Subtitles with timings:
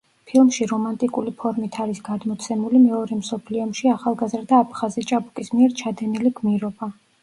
[0.29, 6.97] ფილმში რომანტიკული ფორმით არის გადმოცემული მეორე მსოფლიო ომში ახალგაზრდა აფხაზი ჭაბუკის მიერ ჩადენილი გმირობა.